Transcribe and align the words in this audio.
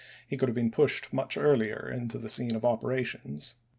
he 0.27 0.35
could 0.35 0.47
have 0.49 0.55
been 0.55 0.71
pushed 0.71 1.13
much 1.13 1.37
earlier 1.37 1.95
to 2.09 2.17
the 2.17 2.27
scene 2.27 2.55
of 2.55 2.65
operations." 2.65 3.53